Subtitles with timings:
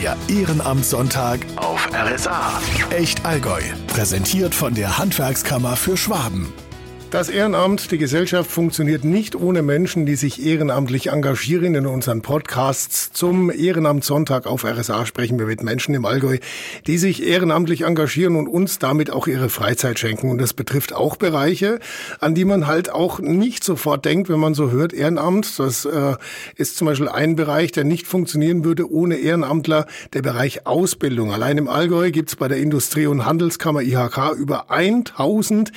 [0.00, 2.60] Der Ehrenamtssonntag auf RSA.
[2.90, 3.60] Echt Allgäu.
[3.88, 6.52] Präsentiert von der Handwerkskammer für Schwaben.
[7.10, 11.74] Das Ehrenamt, die Gesellschaft funktioniert nicht ohne Menschen, die sich ehrenamtlich engagieren.
[11.74, 16.36] In unseren Podcasts zum Ehrenamtssonntag auf RSA sprechen wir mit Menschen im Allgäu,
[16.86, 20.28] die sich ehrenamtlich engagieren und uns damit auch ihre Freizeit schenken.
[20.28, 21.78] Und das betrifft auch Bereiche,
[22.20, 25.58] an die man halt auch nicht sofort denkt, wenn man so hört, Ehrenamt.
[25.58, 26.14] Das äh,
[26.56, 31.32] ist zum Beispiel ein Bereich, der nicht funktionieren würde ohne Ehrenamtler, der Bereich Ausbildung.
[31.32, 35.72] Allein im Allgäu gibt es bei der Industrie- und Handelskammer IHK über 1000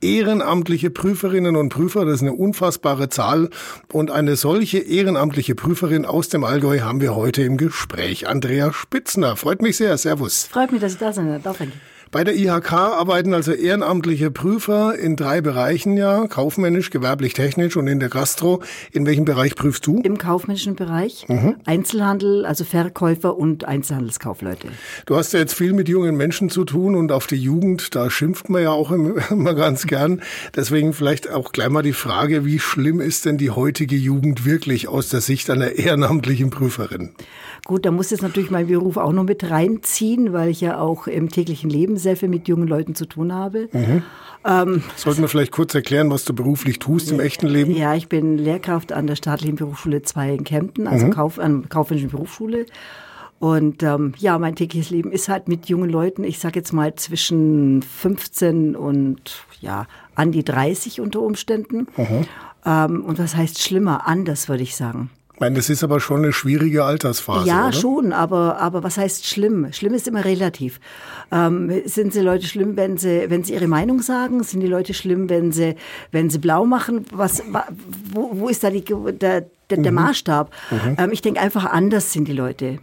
[0.00, 2.04] ehrenamtliche ehrenamtliche Prüferinnen und Prüfer.
[2.04, 3.48] Das ist eine unfassbare Zahl.
[3.92, 8.28] Und eine solche ehrenamtliche Prüferin aus dem Allgäu haben wir heute im Gespräch.
[8.28, 9.36] Andrea Spitzner.
[9.36, 9.96] Freut mich sehr.
[9.96, 10.44] Servus.
[10.44, 11.56] Freut mich, dass ich da sein darf.
[12.12, 17.88] Bei der IHK arbeiten also ehrenamtliche Prüfer in drei Bereichen, ja, kaufmännisch, gewerblich, technisch und
[17.88, 18.62] in der Gastro.
[18.92, 20.00] In welchem Bereich prüfst du?
[20.02, 21.56] Im kaufmännischen Bereich, mhm.
[21.64, 24.68] Einzelhandel, also Verkäufer und Einzelhandelskaufleute.
[25.06, 28.08] Du hast ja jetzt viel mit jungen Menschen zu tun und auf die Jugend, da
[28.08, 28.92] schimpft man ja auch
[29.30, 30.22] immer ganz gern.
[30.54, 34.86] Deswegen vielleicht auch gleich mal die Frage, wie schlimm ist denn die heutige Jugend wirklich
[34.86, 37.14] aus der Sicht einer ehrenamtlichen Prüferin?
[37.64, 41.08] Gut, da muss jetzt natürlich mein Beruf auch noch mit reinziehen, weil ich ja auch
[41.08, 43.68] im täglichen Leben sehr viel mit jungen Leuten zu tun habe.
[43.72, 44.02] Mhm.
[44.44, 47.72] Ähm, Sollten wir vielleicht kurz erklären, was du beruflich tust im echten Leben?
[47.74, 51.10] Ja, ich bin Lehrkraft an der staatlichen Berufsschule 2 in Kempten, also mhm.
[51.10, 52.66] Kauf, an kaufmännischen Berufsschule.
[53.38, 56.94] Und ähm, ja, mein tägliches Leben ist halt mit jungen Leuten, ich sage jetzt mal
[56.94, 61.88] zwischen 15 und ja, an die 30 unter Umständen.
[61.96, 62.26] Mhm.
[62.64, 64.06] Ähm, und was heißt schlimmer?
[64.06, 65.10] Anders, würde ich sagen.
[65.36, 67.46] Ich meine, das ist aber schon eine schwierige Altersphase.
[67.46, 67.72] Ja, oder?
[67.74, 69.70] schon, aber, aber was heißt schlimm?
[69.70, 70.80] Schlimm ist immer relativ.
[71.30, 74.42] Ähm, sind die Leute schlimm, wenn sie, wenn sie ihre Meinung sagen?
[74.42, 75.76] Sind die Leute schlimm, wenn sie,
[76.10, 77.04] wenn sie blau machen?
[77.12, 77.42] Was,
[78.14, 79.94] wo, wo ist da die, der, der, der mhm.
[79.94, 80.50] Maßstab?
[80.70, 80.96] Mhm.
[80.96, 82.78] Ähm, ich denke einfach anders sind die Leute.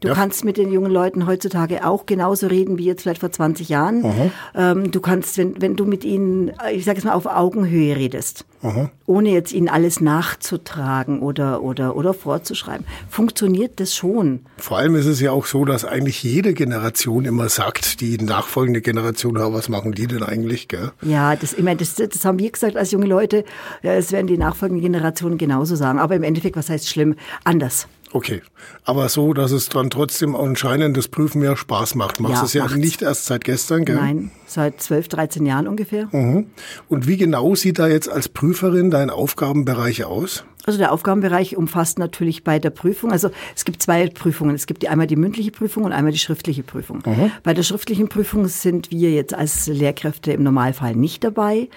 [0.00, 0.14] Du ja.
[0.14, 4.30] kannst mit den jungen Leuten heutzutage auch genauso reden wie jetzt vielleicht vor 20 Jahren.
[4.54, 8.44] Ähm, du kannst, wenn, wenn du mit ihnen, ich sage es mal, auf Augenhöhe redest,
[8.62, 8.90] Aha.
[9.06, 14.40] ohne jetzt ihnen alles nachzutragen oder, oder, oder vorzuschreiben, funktioniert das schon.
[14.56, 18.80] Vor allem ist es ja auch so, dass eigentlich jede Generation immer sagt, die nachfolgende
[18.80, 20.68] Generation, was machen die denn eigentlich?
[20.68, 20.92] Gell?
[21.02, 23.44] Ja, das, ich meine, das, das haben wir gesagt als junge Leute,
[23.82, 25.98] ja, das werden die nachfolgenden Generationen genauso sagen.
[25.98, 27.16] Aber im Endeffekt, was heißt schlimm?
[27.42, 27.88] Anders.
[28.12, 28.42] Okay,
[28.84, 32.20] aber so, dass es dann trotzdem anscheinend das Prüfen mehr Spaß macht.
[32.20, 32.76] Machst ja, es ja macht's.
[32.76, 33.96] nicht erst seit gestern, gell?
[33.96, 36.08] Nein, seit 12, 13 Jahren ungefähr.
[36.12, 36.46] Mhm.
[36.88, 40.44] Und wie genau sieht da jetzt als Prüferin dein Aufgabenbereich aus?
[40.68, 44.54] Also der Aufgabenbereich umfasst natürlich bei der Prüfung, also es gibt zwei Prüfungen.
[44.54, 47.02] Es gibt die, einmal die mündliche Prüfung und einmal die schriftliche Prüfung.
[47.06, 47.30] Mhm.
[47.42, 51.70] Bei der schriftlichen Prüfung sind wir jetzt als Lehrkräfte im Normalfall nicht dabei.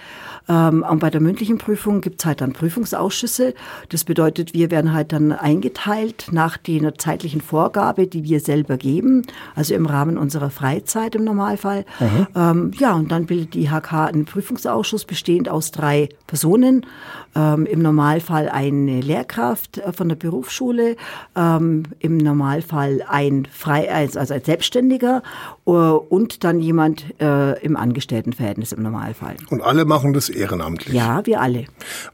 [0.50, 3.54] Ähm, und bei der mündlichen Prüfung gibt es halt dann Prüfungsausschüsse.
[3.88, 9.22] Das bedeutet, wir werden halt dann eingeteilt nach der zeitlichen Vorgabe, die wir selber geben,
[9.56, 11.86] also im Rahmen unserer Freizeit im Normalfall.
[12.02, 12.28] Mhm.
[12.62, 16.86] Ähm, ja, und dann bildet die IHK einen Prüfungsausschuss bestehend aus drei Personen.
[17.36, 20.96] Ähm, Im Normalfall ein eine Lehrkraft äh, von der Berufsschule,
[21.36, 25.24] ähm, im Normalfall ein frei, also ein Selbstständiger
[25.66, 29.36] äh, und dann jemand äh, im Angestelltenverhältnis im Normalfall.
[29.50, 30.94] Und alle machen das ehrenamtlich?
[30.94, 31.66] Ja, wir alle.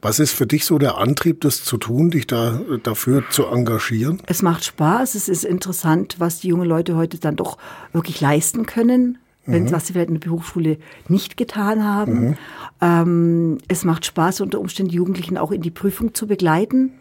[0.01, 4.21] Was ist für dich so der Antrieb, das zu tun, dich da dafür zu engagieren?
[4.25, 7.57] Es macht Spaß, es ist interessant, was die jungen Leute heute dann doch
[7.93, 9.71] wirklich leisten können wenn, mhm.
[9.71, 10.77] was sie vielleicht in der Berufsschule
[11.07, 12.19] nicht getan haben.
[12.19, 12.37] Mhm.
[12.81, 16.91] Ähm, es macht Spaß, unter Umständen Jugendlichen auch in die Prüfung zu begleiten.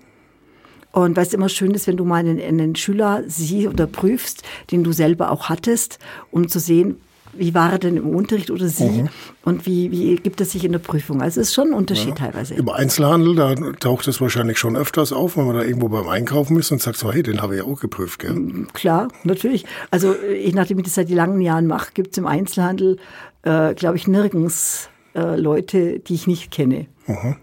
[0.93, 4.43] Und weil es immer schön ist, wenn du mal einen, einen Schüler siehst oder prüfst,
[4.71, 5.99] den du selber auch hattest,
[6.31, 6.97] um zu sehen,
[7.39, 9.09] wie war er denn im Unterricht oder sie mhm.
[9.45, 11.23] und wie, wie gibt es sich in der Prüfung?
[11.23, 12.27] Also es ist schon ein Unterschied ja.
[12.27, 12.55] teilweise.
[12.55, 16.59] Im Einzelhandel, da taucht es wahrscheinlich schon öfters auf, wenn man da irgendwo beim Einkaufen
[16.59, 18.21] ist und sagt so, hey, den habe ich auch geprüft.
[18.21, 18.33] Gell?
[18.33, 19.65] Mm, klar, natürlich.
[19.91, 22.99] Also ich, nachdem ich das seit langen Jahren mache, gibt es im Einzelhandel,
[23.43, 26.87] äh, glaube ich, nirgends äh, Leute, die ich nicht kenne.
[27.07, 27.37] Mhm.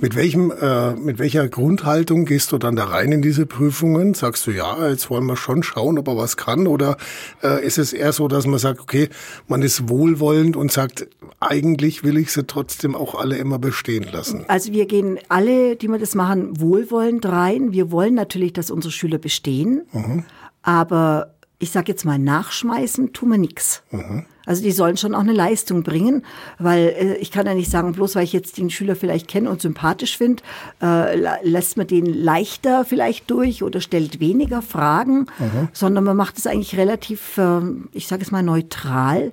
[0.00, 4.14] Mit welchem, äh, mit welcher Grundhaltung gehst du dann da rein in diese Prüfungen?
[4.14, 6.68] Sagst du, ja, jetzt wollen wir schon schauen, ob er was kann?
[6.68, 6.96] Oder
[7.42, 9.08] äh, ist es eher so, dass man sagt, okay,
[9.48, 11.08] man ist wohlwollend und sagt,
[11.40, 14.44] eigentlich will ich sie trotzdem auch alle immer bestehen lassen?
[14.46, 17.72] Also wir gehen alle, die wir das machen, wohlwollend rein.
[17.72, 19.82] Wir wollen natürlich, dass unsere Schüler bestehen.
[19.92, 20.24] Mhm.
[20.62, 23.82] Aber ich sage jetzt mal, nachschmeißen tun wir nichts.
[23.90, 24.26] Mhm.
[24.48, 26.24] Also die sollen schon auch eine Leistung bringen,
[26.58, 29.50] weil äh, ich kann ja nicht sagen, bloß weil ich jetzt den Schüler vielleicht kenne
[29.50, 30.42] und sympathisch finde,
[30.82, 35.68] äh, lässt man den leichter vielleicht durch oder stellt weniger Fragen, mhm.
[35.74, 37.60] sondern man macht es eigentlich relativ, äh,
[37.92, 39.32] ich sage es mal, neutral,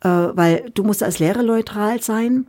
[0.00, 2.46] äh, weil du musst als Lehrer neutral sein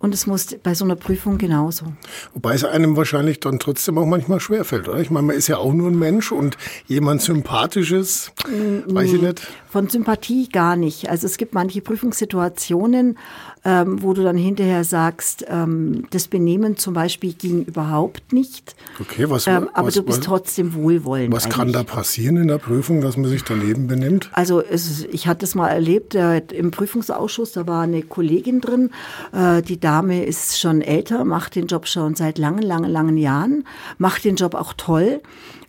[0.00, 1.84] Und es muss bei so einer Prüfung genauso.
[2.32, 4.98] Wobei es einem wahrscheinlich dann trotzdem auch manchmal schwerfällt, oder?
[4.98, 6.56] Ich meine, man ist ja auch nur ein Mensch und
[6.86, 9.46] jemand Sympathisches, nee, weiß ich nicht.
[9.68, 11.10] Von Sympathie gar nicht.
[11.10, 13.18] Also es gibt manche Prüfungssituationen,
[13.64, 18.74] ähm, wo du dann hinterher sagst, ähm, das Benehmen zum Beispiel ging überhaupt nicht.
[18.98, 21.32] Okay, was, ähm, aber was, du bist was, trotzdem wohlwollend.
[21.34, 21.56] Was eigentlich.
[21.56, 24.30] kann da passieren in der Prüfung, dass man sich daneben benimmt?
[24.32, 28.90] Also es, ich hatte es mal erlebt äh, im Prüfungsausschuss, da war eine Kollegin drin,
[29.32, 33.64] äh, die Dame ist schon älter, macht den Job schon seit langen, langen, langen Jahren,
[33.98, 35.20] macht den Job auch toll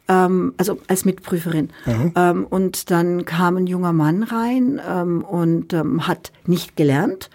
[0.07, 1.71] ähm, also als Mitprüferin.
[1.85, 2.13] Mhm.
[2.15, 7.29] Ähm, und dann kam ein junger Mann rein ähm, und hat nicht gelernt,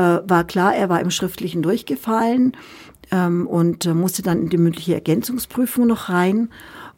[0.00, 2.52] war klar, er war im Schriftlichen durchgefallen
[3.10, 6.50] ähm, und äh, musste dann in die mündliche Ergänzungsprüfung noch rein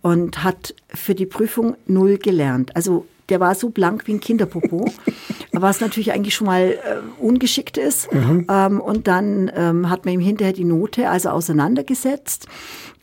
[0.02, 2.75] und hat für die Prüfung null gelernt.
[2.76, 4.87] Also der war so blank wie ein Kinderpopo,
[5.53, 8.12] was natürlich eigentlich schon mal äh, ungeschickt ist.
[8.12, 8.47] Mhm.
[8.50, 12.47] Ähm, und dann ähm, hat man ihm hinterher die Note also auseinandergesetzt,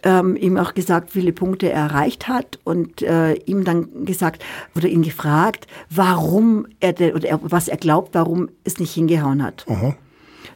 [0.03, 4.43] ähm, ihm auch gesagt, wie viele Punkte er erreicht hat und äh, ihm dann gesagt
[4.75, 9.41] oder ihn gefragt, warum er denn, oder er, was er glaubt, warum es nicht hingehauen
[9.43, 9.65] hat.
[9.67, 9.95] Mhm.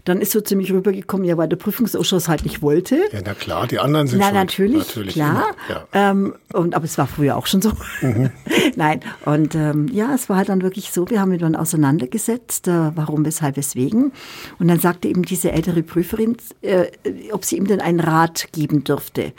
[0.05, 3.01] Dann ist so ziemlich rübergekommen, ja, weil der Prüfungsausschuss halt nicht wollte.
[3.11, 4.35] Ja, na klar, die anderen sind Na, schon.
[4.35, 5.55] natürlich, natürlich klar.
[5.69, 5.85] Ja.
[5.93, 7.71] Ähm, und, aber es war früher auch schon so.
[8.01, 8.31] Mhm.
[8.75, 12.67] Nein, und ähm, ja, es war halt dann wirklich so, wir haben ihn dann auseinandergesetzt,
[12.67, 14.11] äh, warum, weshalb, weswegen.
[14.59, 16.87] Und dann sagte eben diese ältere Prüferin, äh,
[17.31, 19.33] ob sie ihm denn einen Rat geben dürfte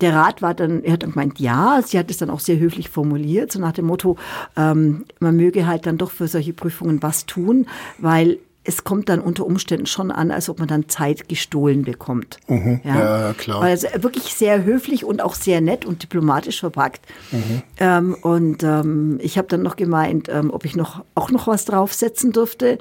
[0.00, 2.58] der Rat war dann, er hat dann gemeint, ja, sie hat es dann auch sehr
[2.58, 4.16] höflich formuliert, so nach dem Motto,
[4.56, 7.66] ähm, man möge halt dann doch für solche Prüfungen was tun,
[7.98, 12.38] weil es kommt dann unter Umständen schon an, als ob man dann Zeit gestohlen bekommt.
[12.46, 13.62] Mhm, ja, ja, klar.
[13.62, 17.00] Also wirklich sehr höflich und auch sehr nett und diplomatisch verpackt.
[17.32, 17.62] Mhm.
[17.78, 21.64] Ähm, und ähm, ich habe dann noch gemeint, ähm, ob ich noch auch noch was
[21.64, 22.78] draufsetzen dürfte.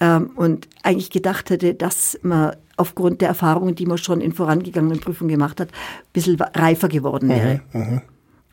[0.00, 4.98] Ähm, und eigentlich gedacht hätte, dass man aufgrund der Erfahrungen, die man schon in vorangegangenen
[4.98, 7.60] Prüfungen gemacht hat, ein bisschen reifer geworden wäre.
[7.72, 8.02] Mhm, mhm.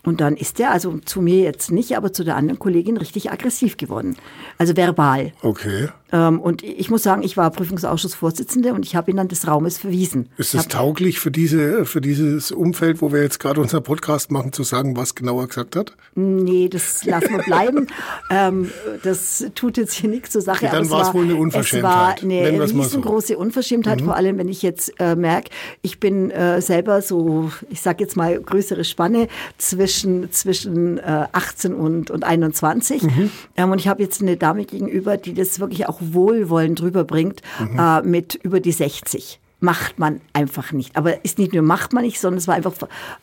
[0.04, 3.32] Und dann ist er, also zu mir jetzt nicht, aber zu der anderen Kollegin richtig
[3.32, 4.16] aggressiv geworden.
[4.58, 5.34] Also verbal.
[5.42, 5.90] Okay.
[6.12, 9.78] Ähm, und ich muss sagen, ich war Prüfungsausschussvorsitzende und ich habe ihn dann des Raumes
[9.78, 10.30] verwiesen.
[10.38, 14.54] Ist es tauglich für, diese, für dieses Umfeld, wo wir jetzt gerade unseren Podcast machen,
[14.54, 15.94] zu sagen, was genau er gesagt hat?
[16.16, 17.88] Nee, das lassen wir bleiben.
[18.30, 18.72] ähm,
[19.04, 20.66] das tut jetzt hier nichts zur Sache.
[20.66, 22.24] Okay, dann war es wohl eine Unverschämtheit.
[22.24, 23.40] Es war eine riesengroße so.
[23.40, 24.06] Unverschämtheit, mhm.
[24.06, 25.50] vor allem wenn ich jetzt äh, merke,
[25.82, 29.28] ich bin äh, selber so, ich sage jetzt mal größere Spanne
[29.58, 33.04] zwischen, zwischen äh, 18 und, und 21.
[33.04, 33.32] Mhm.
[33.56, 37.80] Ähm, und ich habe jetzt eine Dame gegenüber, die das wirklich auch wohlwollend rüberbringt mhm.
[37.80, 39.40] äh, mit über die 60.
[39.60, 40.96] Macht man einfach nicht.
[40.96, 42.74] Aber ist nicht nur macht man nicht, sondern es war einfach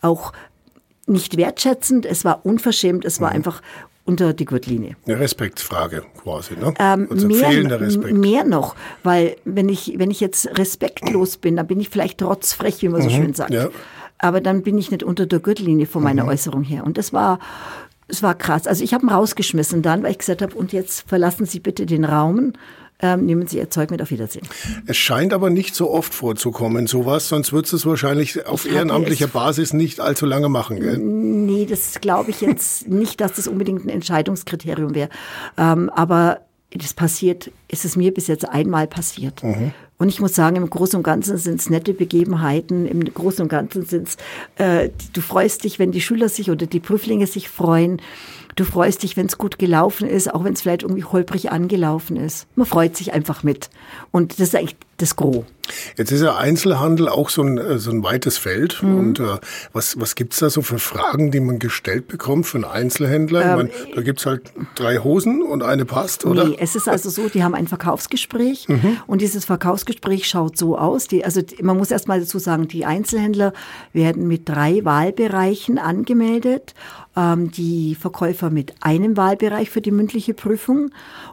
[0.01, 0.33] auch
[1.07, 3.37] nicht wertschätzend, es war unverschämt, es war mhm.
[3.37, 3.61] einfach
[4.07, 4.95] unter die Gürtellinie.
[5.05, 6.73] Eine Respektsfrage quasi, ne?
[6.79, 8.13] Ähm, also mehr, fehlender Respekt.
[8.13, 12.81] Mehr noch, weil wenn ich, wenn ich jetzt respektlos bin, dann bin ich vielleicht trotzfrech,
[12.81, 13.51] wie man so mhm, schön sagt.
[13.51, 13.69] Ja.
[14.17, 16.29] Aber dann bin ich nicht unter der Gürtellinie von meiner mhm.
[16.29, 16.85] Äußerung her.
[16.85, 17.39] Und das war,
[18.07, 18.67] es war krass.
[18.67, 21.85] Also ich habe ihn rausgeschmissen dann, weil ich gesagt habe, und jetzt verlassen Sie bitte
[21.85, 22.53] den Raum.
[22.99, 24.47] Ähm, nehmen Sie Ihr Zeug mit, auf Wiedersehen.
[24.87, 29.27] Es scheint aber nicht so oft vorzukommen, sowas, sonst würdest du es wahrscheinlich auf ehrenamtlicher
[29.27, 30.97] Basis nicht allzu lange machen, gell?
[30.97, 35.09] Nee, das glaube ich jetzt nicht, dass das unbedingt ein Entscheidungskriterium wäre.
[35.57, 39.43] Ähm, aber das passiert, ist es mir bis jetzt einmal passiert.
[39.43, 39.73] Mhm.
[39.97, 42.85] Und ich muss sagen, im Großen und Ganzen sind es nette Begebenheiten.
[42.85, 44.17] Im Großen und Ganzen sind es,
[44.63, 48.01] äh, du freust dich, wenn die Schüler sich oder die Prüflinge sich freuen.
[48.57, 52.17] Du freust dich, wenn es gut gelaufen ist, auch wenn es vielleicht irgendwie holprig angelaufen
[52.17, 52.47] ist.
[52.55, 53.69] Man freut sich einfach mit.
[54.11, 55.45] Und das ist eigentlich das Gros.
[55.95, 58.81] Jetzt ist ja Einzelhandel auch so ein, äh, so ein weites Feld.
[58.81, 58.97] Mhm.
[58.97, 59.37] Und äh,
[59.73, 63.43] was, was gibt's da so für Fragen, die man gestellt bekommt für einen Einzelhändler?
[63.43, 66.45] Ähm, meine, da gibt's halt drei Hosen und eine passt, oder?
[66.45, 68.97] Nee, es ist also so, die haben ein Verkaufsgespräch mhm.
[69.05, 71.07] und dieses Verkaufsgespräch schaut so aus.
[71.07, 73.53] Die, also man muss erst mal dazu sagen, die Einzelhändler
[73.93, 76.73] werden mit drei Wahlbereichen angemeldet
[77.17, 80.91] die Verkäufer mit einem Wahlbereich für die mündliche Prüfung.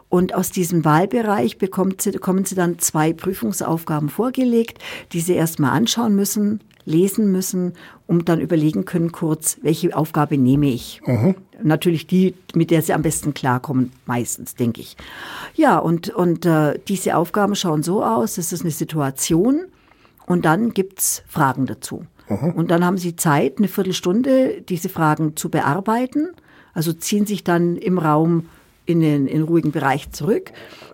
[0.09, 4.79] Und aus diesem Wahlbereich bekommt sie, bekommen sie dann zwei Prüfungsaufgaben vorgelegt,
[5.11, 7.73] die sie erstmal anschauen müssen, lesen müssen,
[8.07, 11.01] um dann überlegen können kurz, welche Aufgabe nehme ich.
[11.05, 11.35] Mhm.
[11.61, 14.97] Natürlich die, mit der sie am besten klarkommen, meistens, denke ich.
[15.53, 19.65] Ja, und, und äh, diese Aufgaben schauen so aus, es ist eine Situation
[20.25, 22.05] und dann gibt's Fragen dazu.
[22.27, 26.29] Und dann haben Sie Zeit, eine Viertelstunde, diese Fragen zu bearbeiten.
[26.73, 28.49] Also ziehen sich dann im Raum
[28.85, 30.51] in den, in den ruhigen Bereich zurück,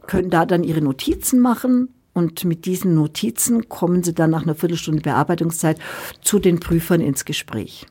[0.07, 1.89] können da dann Ihre Notizen machen.
[2.13, 5.79] Und mit diesen Notizen kommen Sie dann nach einer Viertelstunde Bearbeitungszeit
[6.21, 7.87] zu den Prüfern ins Gespräch.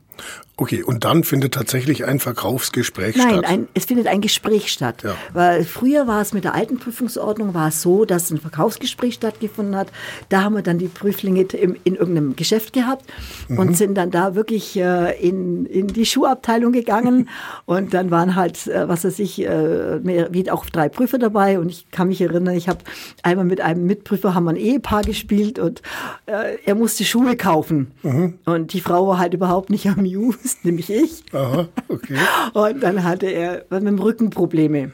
[0.61, 3.45] Okay, und dann findet tatsächlich ein Verkaufsgespräch Nein, statt?
[3.49, 5.03] Nein, es findet ein Gespräch statt.
[5.03, 5.15] Ja.
[5.33, 9.75] Weil früher war es mit der alten Prüfungsordnung war es so, dass ein Verkaufsgespräch stattgefunden
[9.75, 9.91] hat.
[10.29, 13.07] Da haben wir dann die Prüflinge in, in irgendeinem Geschäft gehabt
[13.49, 13.59] Mhm.
[13.59, 17.31] und sind dann da wirklich äh, in, in die Schuhabteilung gegangen.
[17.65, 21.59] und dann waren halt, äh, was weiß ich, äh, mehr, wie auch drei Prüfer dabei.
[21.59, 22.81] Und ich kann mich erinnern, ich habe
[23.23, 25.81] einmal mit einem Mitprüfer haben wir ein Ehepaar gespielt und
[26.27, 27.93] äh, er musste Schuhe kaufen.
[28.03, 28.35] Mhm.
[28.45, 31.25] Und die Frau war halt überhaupt nicht amused, nämlich ich.
[31.33, 32.19] Aha, okay.
[32.53, 34.93] Und dann hatte er mit dem Rücken Probleme.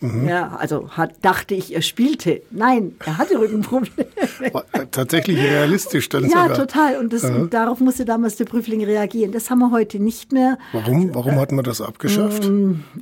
[0.00, 0.28] Mhm.
[0.28, 2.42] Ja, also hat, dachte ich, er spielte.
[2.50, 4.06] Nein, er hatte Rückenprobleme.
[4.52, 6.54] War Tatsächlich realistisch dann ja, sogar.
[6.54, 6.98] total.
[6.98, 9.32] Und, das, und darauf musste damals der Prüfling reagieren.
[9.32, 10.58] Das haben wir heute nicht mehr.
[10.72, 12.50] Warum, warum hat man das abgeschafft?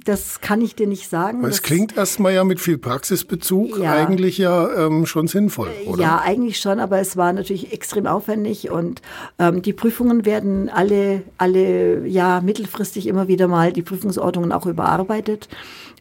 [0.04, 1.42] Das kann ich dir nicht sagen.
[1.42, 3.92] Weil es klingt erstmal ja mit viel Praxisbezug Ja.
[3.92, 6.00] eigentlich ja ähm, schon sinnvoll, oder?
[6.02, 9.02] Ja, eigentlich schon, aber es war natürlich extrem aufwendig und
[9.40, 15.48] ähm, die Prüfungen werden alle, alle ja mittelfristig immer wieder mal die Prüfungsordnungen auch überarbeitet.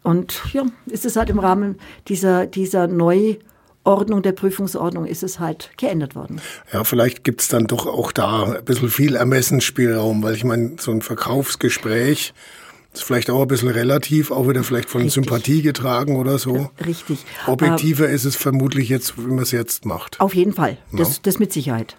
[0.04, 5.72] Und ja, ist es halt im Rahmen dieser, dieser Neuordnung der Prüfungsordnung ist es halt
[5.78, 6.42] geändert worden.
[6.72, 10.92] Ja, vielleicht gibt's dann doch auch da ein bisschen viel Ermessensspielraum, weil ich meine, so
[10.92, 12.34] ein Verkaufsgespräch
[12.94, 15.26] ist vielleicht auch ein bisschen relativ, auch wieder vielleicht von Richtig.
[15.26, 16.70] Sympathie getragen oder so.
[16.86, 17.26] Richtig.
[17.48, 20.20] Objektiver ist es vermutlich jetzt, wie man es jetzt macht.
[20.20, 20.78] Auf jeden Fall.
[20.92, 21.98] Das, das mit Sicherheit.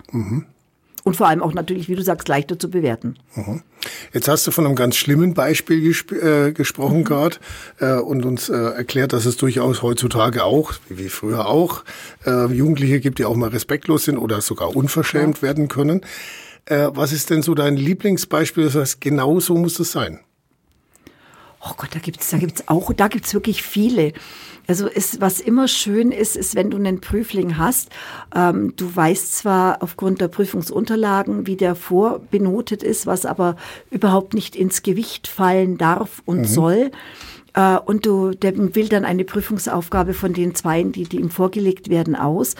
[1.05, 3.17] Und vor allem auch natürlich, wie du sagst, leichter zu bewerten.
[4.15, 7.05] Jetzt hast du von einem ganz schlimmen Beispiel gesp äh, gesprochen Mhm.
[7.05, 7.37] gerade
[7.79, 11.85] äh, und uns äh, erklärt, dass es durchaus heutzutage auch, wie früher auch,
[12.27, 16.01] äh, Jugendliche gibt, die auch mal respektlos sind oder sogar unverschämt werden können.
[16.65, 18.65] Äh, was ist denn so dein Lieblingsbeispiel?
[18.65, 20.21] Das heißt, genau so muss es sein.
[21.67, 24.13] Oh Gott, da gibt's, da gibt's auch, da gibt's wirklich viele.
[24.67, 27.91] Also ist, was immer schön ist, ist, wenn du einen Prüfling hast,
[28.35, 33.57] ähm, du weißt zwar aufgrund der Prüfungsunterlagen, wie der vorbenotet ist, was aber
[33.91, 36.91] überhaupt nicht ins Gewicht fallen darf und soll.
[37.55, 41.89] Äh, und du, der will dann eine Prüfungsaufgabe von den Zweien, die, die ihm vorgelegt
[41.89, 42.55] werden, aus.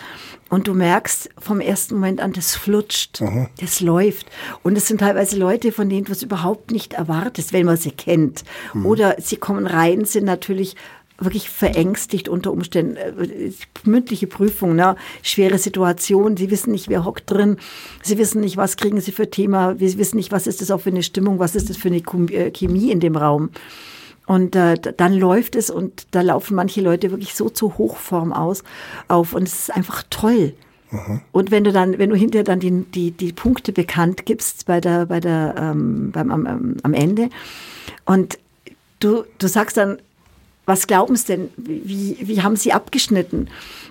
[0.49, 3.21] Und du merkst vom ersten Moment an, das flutscht,
[3.59, 4.27] das läuft.
[4.63, 7.91] Und es sind teilweise Leute, von denen du es überhaupt nicht erwartest, wenn man sie
[7.91, 8.43] kennt.
[8.85, 10.75] Oder sie kommen rein, sind natürlich
[11.17, 12.97] wirklich verängstigt unter Umständen.
[12.97, 13.51] Äh,
[13.85, 14.95] Mündliche Prüfung, ne?
[15.23, 16.35] schwere Situation.
[16.37, 17.57] Sie wissen nicht, wer hockt drin.
[18.03, 19.75] Sie wissen nicht, was kriegen sie für Thema.
[19.79, 22.01] Sie wissen nicht, was ist das auch für eine Stimmung, was ist das für eine
[22.01, 23.49] Chemie- äh, Chemie in dem Raum.
[24.27, 28.63] Und äh, dann läuft es und da laufen manche Leute wirklich so zur Hochform aus
[29.07, 30.53] auf und es ist einfach toll.
[31.31, 34.79] Und wenn du dann, wenn du hinterher dann die, die, die Punkte bekannt gibst bei
[34.79, 37.29] der, bei der, ähm, beim, am, am, Ende
[38.05, 38.37] und
[38.99, 39.97] du, du sagst dann,
[40.65, 41.49] was glauben Sie denn?
[41.57, 43.49] Wie, wie haben Sie abgeschnitten?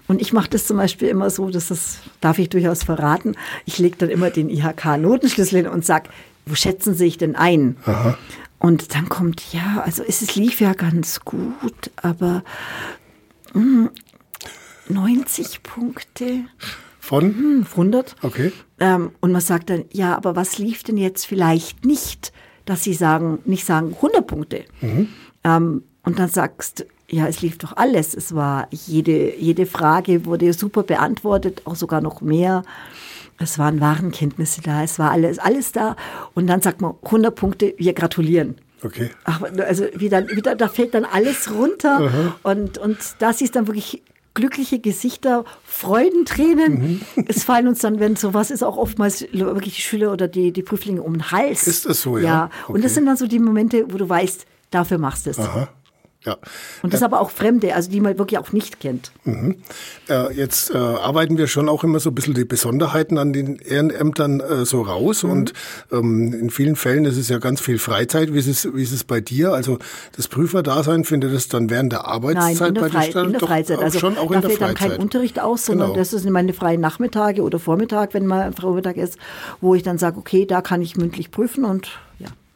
[0.09, 3.37] Und ich mache das zum Beispiel immer so, dass das darf ich durchaus verraten.
[3.65, 6.09] Ich lege dann immer den IHK-Notenschlüssel hin und sag,
[6.47, 7.77] wo schätzen Sie sich denn ein?
[8.59, 12.43] Und dann kommt, ja, also es lief ja ganz gut, aber
[13.53, 13.87] mm,
[14.89, 16.45] 90 Punkte,
[16.99, 17.35] Von?
[17.35, 18.17] hm, 100.
[18.23, 18.53] Okay.
[18.81, 22.33] Ähm, und man sagt dann, ja, aber was lief denn jetzt vielleicht nicht,
[22.65, 24.65] dass sie sagen, nicht sagen 100 Punkte.
[25.45, 28.15] Ähm, und dann sagst, ja, es lief doch alles.
[28.15, 32.63] Es war jede, jede Frage wurde super beantwortet, auch sogar noch mehr.
[33.39, 35.97] Es waren Warenkenntnisse da, es war alles, alles da.
[36.35, 38.57] Und dann sagt man 100 Punkte, wir gratulieren.
[38.83, 39.11] Okay.
[39.25, 43.67] Ach, also wieder, wieder, da fällt dann alles runter und, und da siehst du dann
[43.67, 44.03] wirklich
[44.35, 47.01] glückliche Gesichter, Freudentränen.
[47.27, 50.63] Es fallen uns dann, wenn sowas ist, auch oftmals wirklich die Schüler oder die, die
[50.63, 51.67] Prüflinge um den Hals.
[51.67, 52.25] Ist das so, ja?
[52.25, 52.95] Ja, und das Okay.
[52.95, 55.39] sind dann so die Momente, wo du weißt, dafür machst du es.
[55.39, 55.69] Aha.
[56.27, 56.39] Ja.
[56.83, 59.13] Und das aber auch Fremde, also die man wirklich auch nicht kennt.
[60.09, 63.57] Äh, jetzt äh, arbeiten wir schon auch immer so ein bisschen die Besonderheiten an den
[63.59, 65.31] Ehrenämtern äh, so raus Mhm.
[65.31, 65.53] und
[65.93, 68.33] ähm, in vielen Fällen ist es ja ganz viel Freizeit.
[68.33, 69.53] Wie ist es, wie ist es bei dir?
[69.53, 69.79] Also
[70.17, 73.27] das Prüferdasein findet es dann während der Nein, Arbeitszeit in der, bei dir statt?
[73.27, 73.79] in der Freizeit.
[73.81, 74.91] Also schon auch da in der fällt dann Freizeit.
[74.93, 75.99] kein Unterricht aus, sondern Genau.
[75.99, 79.19] das sind meine freien Nachmittage oder Vormittag, wenn mal ein Vormittag ist,
[79.61, 81.91] wo ich dann sage, okay, da kann ich mündlich prüfen und.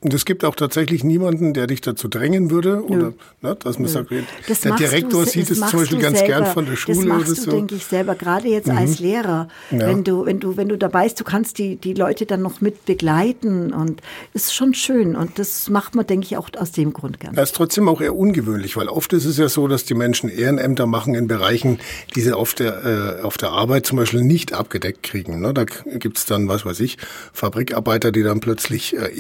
[0.01, 3.89] Und es gibt auch tatsächlich niemanden, der dich dazu drängen würde, oder ne, dass man
[3.89, 4.11] sagt,
[4.47, 6.35] Das der Direktor du, sieht es zum Beispiel du ganz selber.
[6.35, 7.51] gern von der Schule Das machst oder du, so.
[7.51, 9.49] denke ich, selber, gerade jetzt als Lehrer.
[9.73, 9.89] Ja.
[9.89, 12.61] Wenn, du, wenn, du, wenn du dabei bist, du kannst die, die Leute dann noch
[12.61, 14.01] mit begleiten und
[14.35, 15.17] ist schon schön.
[15.17, 17.35] Und das macht man, denke ich, auch aus dem Grund gern.
[17.35, 20.29] Das ist trotzdem auch eher ungewöhnlich, weil oft ist es ja so, dass die Menschen
[20.29, 21.81] Ehrenämter machen in Bereichen,
[22.15, 25.41] die sie auf der, äh, auf der Arbeit zum Beispiel nicht abgedeckt kriegen.
[25.41, 25.53] Ne?
[25.53, 26.99] Da gibt's dann, was weiß ich,
[27.33, 29.11] Fabrikarbeiter, die dann plötzlich äh,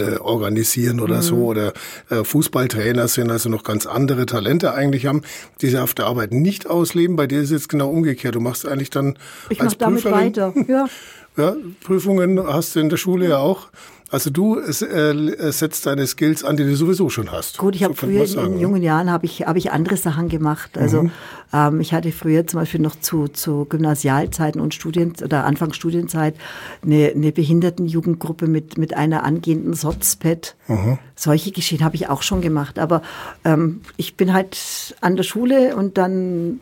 [0.00, 1.72] Ehrenabende organisieren oder so oder
[2.08, 5.22] äh, Fußballtrainer sind, also noch ganz andere Talente eigentlich haben,
[5.60, 7.16] die sie auf der Arbeit nicht ausleben.
[7.16, 8.34] Bei dir ist es jetzt genau umgekehrt.
[8.34, 10.54] Du machst eigentlich dann Ich als mache damit weiter.
[10.68, 10.86] Ja.
[11.36, 11.54] Ja,
[11.84, 13.68] Prüfungen hast du in der Schule ja auch.
[14.10, 17.58] Also du äh, setzt deine Skills an, die du sowieso schon hast.
[17.58, 20.28] Gut, ich habe so früher sagen, in jungen Jahren habe ich, hab ich andere Sachen
[20.28, 20.76] gemacht.
[20.76, 21.10] Also mhm.
[21.52, 26.34] ähm, ich hatte früher zum Beispiel noch zu, zu Gymnasialzeiten und Studien oder Anfangsstudienzeit
[26.82, 30.56] eine, eine Behindertenjugendgruppe mit, mit einer angehenden Sozped.
[30.66, 30.98] Mhm.
[31.14, 32.80] Solche Geschichten habe ich auch schon gemacht.
[32.80, 33.02] Aber
[33.44, 36.58] ähm, ich bin halt an der Schule und dann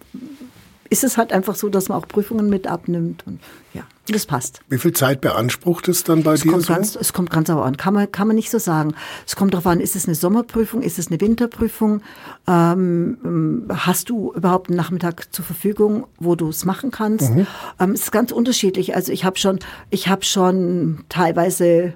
[0.90, 3.26] ist es halt einfach so, dass man auch Prüfungen mit abnimmt.
[3.26, 3.40] Und
[3.74, 4.60] ja, das passt.
[4.68, 6.52] Wie viel Zeit beansprucht es dann bei es dir?
[6.52, 6.72] Kommt so?
[6.72, 7.76] ganz, es kommt ganz darauf an.
[7.76, 8.94] Kann man, kann man nicht so sagen.
[9.26, 12.02] Es kommt darauf an, ist es eine Sommerprüfung, ist es eine Winterprüfung?
[12.46, 17.30] Ähm, hast du überhaupt einen Nachmittag zur Verfügung, wo du es machen kannst?
[17.30, 17.46] Mhm.
[17.78, 18.94] Ähm, es ist ganz unterschiedlich.
[18.94, 19.58] Also ich habe schon,
[19.90, 21.94] ich habe schon teilweise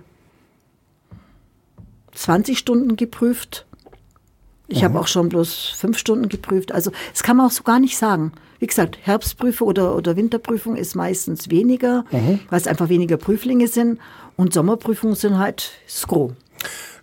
[2.15, 3.67] 20 Stunden geprüft.
[4.73, 4.85] Ich mhm.
[4.87, 6.73] habe auch schon bloß fünf Stunden geprüft.
[6.73, 8.33] Also das kann man auch so gar nicht sagen.
[8.59, 12.41] Wie gesagt, Herbstprüfung oder, oder Winterprüfung ist meistens weniger, mhm.
[12.49, 14.00] weil es einfach weniger Prüflinge sind.
[14.37, 16.33] Und Sommerprüfungen sind halt Skro.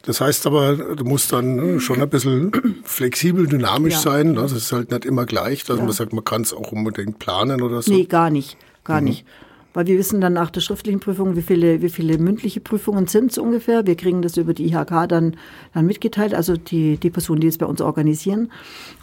[0.04, 2.52] Das heißt aber, du musst dann schon ein bisschen
[2.84, 4.00] flexibel, dynamisch ja.
[4.00, 4.34] sein.
[4.34, 5.84] Das ist halt nicht immer gleich, dass ja.
[5.84, 7.92] man sagt, man kann es auch unbedingt planen oder so.
[7.92, 8.58] Nee, gar nicht.
[8.84, 9.08] Gar mhm.
[9.08, 9.26] nicht
[9.74, 13.32] weil wir wissen dann nach der schriftlichen Prüfung, wie viele, wie viele mündliche Prüfungen sind
[13.32, 13.86] es ungefähr.
[13.86, 15.38] Wir kriegen das über die IHK dann,
[15.74, 18.52] dann mitgeteilt, also die, die Personen, die es bei uns organisieren.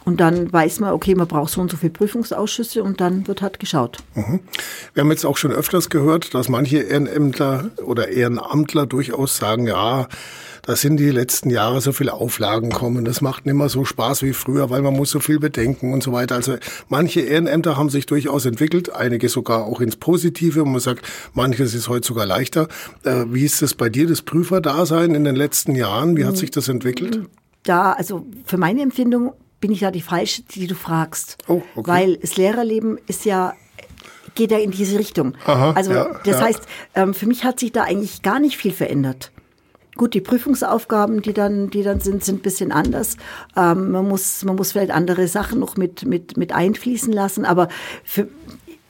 [0.03, 3.41] Und dann weiß man, okay, man braucht so und so viele Prüfungsausschüsse und dann wird
[3.41, 3.97] halt geschaut.
[4.15, 4.39] Mhm.
[4.93, 10.07] Wir haben jetzt auch schon öfters gehört, dass manche Ehrenämter oder Ehrenamtler durchaus sagen, ja,
[10.67, 13.05] da sind die letzten Jahre so viele Auflagen kommen.
[13.05, 16.03] Das macht nicht mehr so Spaß wie früher, weil man muss so viel bedenken und
[16.03, 16.35] so weiter.
[16.35, 16.57] Also
[16.89, 20.63] manche Ehrenämter haben sich durchaus entwickelt, einige sogar auch ins Positive.
[20.63, 22.67] Und man sagt, manches ist heute sogar leichter.
[23.05, 26.17] Äh, wie ist das bei dir, das Prüferdasein in den letzten Jahren?
[26.17, 27.21] Wie hat sich das entwickelt?
[27.63, 29.31] Da, also für meine Empfindung
[29.61, 31.37] bin ich da die falsche, die du fragst.
[31.47, 31.89] Oh, okay.
[31.89, 33.53] Weil das Lehrerleben ist ja
[34.35, 35.33] geht ja in diese Richtung.
[35.45, 36.41] Aha, also ja, das ja.
[36.41, 36.61] heißt,
[36.93, 39.31] ähm, für mich hat sich da eigentlich gar nicht viel verändert.
[39.97, 43.17] Gut, die Prüfungsaufgaben, die dann, die dann sind, sind ein bisschen anders.
[43.55, 47.45] Ähm, man, muss, man muss vielleicht andere Sachen noch mit, mit, mit einfließen lassen.
[47.45, 47.67] Aber
[48.03, 48.27] für,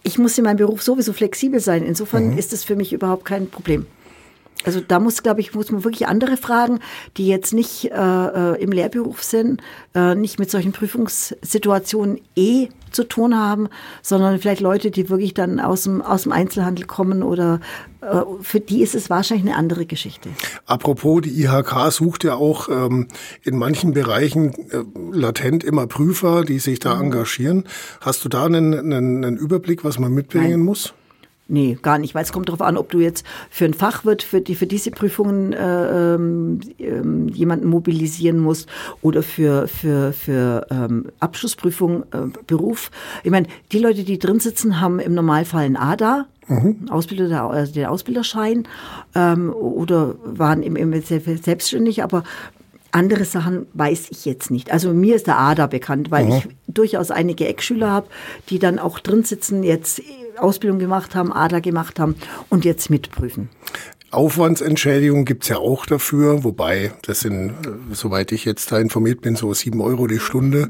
[0.04, 1.84] ich muss in meinem Beruf sowieso flexibel sein.
[1.84, 2.38] Insofern mhm.
[2.38, 3.88] ist es für mich überhaupt kein Problem.
[4.64, 6.80] Also da muss, glaube ich, muss man wirklich andere fragen,
[7.16, 9.62] die jetzt nicht äh, äh, im Lehrberuf sind,
[9.96, 13.70] äh, nicht mit solchen Prüfungssituationen eh zu tun haben,
[14.02, 17.60] sondern vielleicht Leute, die wirklich dann aus dem, aus dem Einzelhandel kommen oder
[18.02, 20.30] äh, für die ist es wahrscheinlich eine andere Geschichte.
[20.66, 23.08] Apropos, die IHK sucht ja auch ähm,
[23.44, 27.04] in manchen Bereichen äh, latent immer Prüfer, die sich da mhm.
[27.04, 27.64] engagieren.
[28.02, 30.60] Hast du da einen, einen, einen Überblick, was man mitbringen Nein.
[30.62, 30.94] muss?
[31.50, 34.42] Nee, gar nicht, weil es kommt darauf an, ob du jetzt für ein Fachwirt, für,
[34.42, 38.68] die, für diese Prüfungen äh, ähm, ähm, jemanden mobilisieren musst
[39.02, 42.92] oder für, für, für ähm, Abschlussprüfung äh, Beruf.
[43.24, 46.88] Ich meine, die Leute, die drin sitzen, haben im Normalfall ein ADA, Mhm.
[46.90, 48.70] Ausbilder, also den Ausbilderschein
[49.16, 52.24] ähm, oder waren im, im selbstständig, aber
[52.98, 54.72] andere Sachen weiß ich jetzt nicht.
[54.72, 56.32] Also mir ist der ADA bekannt, weil mhm.
[56.32, 58.08] ich durchaus einige Eckschüler habe,
[58.50, 60.02] die dann auch drin sitzen, jetzt
[60.38, 62.16] Ausbildung gemacht haben, ADA gemacht haben
[62.50, 63.50] und jetzt mitprüfen.
[64.10, 67.54] Aufwandsentschädigung gibt's ja auch dafür, wobei das sind, äh,
[67.94, 70.70] soweit ich jetzt da informiert bin, so sieben Euro die Stunde.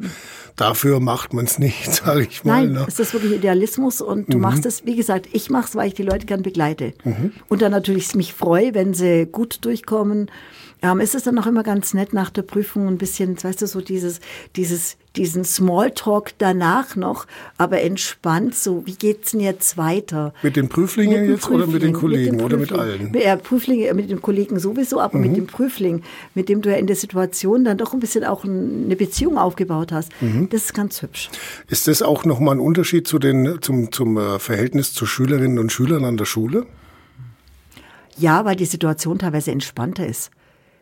[0.56, 2.64] Dafür macht man's nicht, sage ich mal.
[2.64, 2.86] Nein, ne?
[2.88, 4.44] ist das wirklich Idealismus und du mhm.
[4.44, 6.94] machst es, wie gesagt, ich mache es, weil ich die Leute gern begleite.
[7.04, 7.32] Mhm.
[7.48, 10.32] Und dann natürlich mich freue, wenn sie gut durchkommen,
[10.82, 13.68] ähm, ist es dann auch immer ganz nett nach der Prüfung ein bisschen, weißt du,
[13.68, 14.20] so dieses,
[14.56, 17.26] dieses, diesen Smalltalk danach noch,
[17.58, 20.34] aber entspannt, so, wie geht's denn jetzt weiter?
[20.44, 23.14] Mit den Prüflingen mit jetzt Prüfling, oder mit den Kollegen mit oder mit allen?
[23.14, 25.28] Ja, Prüflinge, mit den Kollegen sowieso, aber mhm.
[25.28, 26.04] mit dem Prüfling,
[26.36, 29.92] mit dem du ja in der Situation dann doch ein bisschen auch eine Beziehung aufgebaut
[29.92, 30.12] hast.
[30.22, 30.50] Mhm.
[30.50, 31.30] Das ist ganz hübsch.
[31.68, 35.72] Ist das auch nochmal ein Unterschied zu den, zum, zum äh, Verhältnis zu Schülerinnen und
[35.72, 36.68] Schülern an der Schule?
[38.20, 40.32] Ja, weil die Situation teilweise entspannter ist.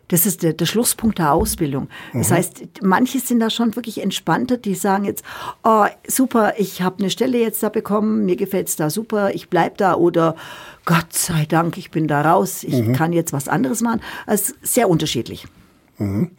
[0.07, 1.89] Das ist der, der Schlusspunkt der Ausbildung.
[2.13, 2.33] Das mhm.
[2.35, 5.23] heißt, manche sind da schon wirklich entspannter, die sagen jetzt,
[5.63, 9.77] oh, super, ich habe eine Stelle jetzt da bekommen, mir gefällt's da super, ich bleib
[9.77, 10.35] da oder
[10.85, 12.93] Gott sei Dank, ich bin da raus, ich mhm.
[12.93, 14.01] kann jetzt was anderes machen.
[14.27, 15.47] Also sehr unterschiedlich.
[15.97, 16.31] Mhm.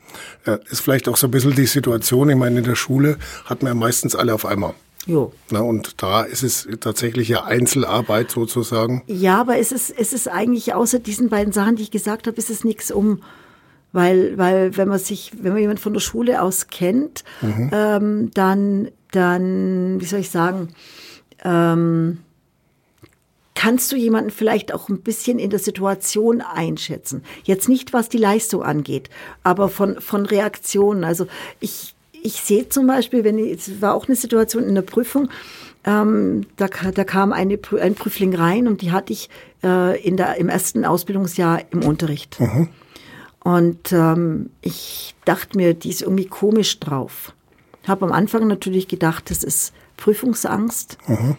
[0.47, 3.63] Ja, ist vielleicht auch so ein bisschen die Situation, ich meine, in der Schule hat
[3.63, 4.75] man ja meistens alle auf einmal.
[5.07, 5.33] Jo.
[5.51, 9.03] Na, und da ist es tatsächlich ja Einzelarbeit sozusagen.
[9.07, 12.37] Ja, aber es ist, es ist eigentlich außer diesen beiden Sachen, die ich gesagt habe,
[12.37, 13.23] ist es nichts um
[13.97, 17.71] weil, weil wenn man sich, wenn man jemand von der Schule aus kennt, mhm.
[17.73, 20.69] ähm, dann, dann, wie soll ich sagen,
[21.43, 22.19] ähm,
[23.55, 27.25] kannst du jemanden vielleicht auch ein bisschen in der Situation einschätzen.
[27.45, 29.09] Jetzt nicht, was die Leistung angeht,
[29.43, 31.03] aber von, von Reaktionen.
[31.03, 31.27] Also
[31.61, 35.31] ich, ich sehe zum Beispiel, wenn ich, es war auch eine Situation in der Prüfung,
[35.87, 39.31] ähm, da, da kam eine, ein Prüfling rein und die hatte ich
[39.65, 42.39] äh, in der, im ersten Ausbildungsjahr im Unterricht.
[42.39, 42.69] Mhm.
[43.47, 47.33] Und ähm, ich dachte mir, die ist irgendwie komisch drauf.
[47.87, 50.99] Habe am Anfang natürlich gedacht, das ist Prüfungsangst.
[51.07, 51.37] Mhm.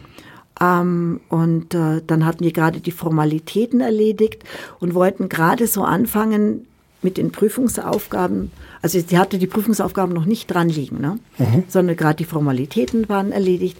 [0.61, 4.45] Ähm, und äh, dann hatten wir gerade die Formalitäten erledigt
[4.79, 6.65] und wollten gerade so anfangen
[7.01, 8.53] mit den Prüfungsaufgaben.
[8.81, 11.19] Also sie hatte die Prüfungsaufgaben noch nicht dran liegen, ne?
[11.37, 11.65] Mhm.
[11.67, 13.79] sondern gerade die Formalitäten waren erledigt.